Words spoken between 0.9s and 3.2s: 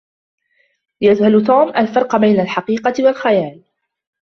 يجهل "توم" الفرق بين الحقيقة و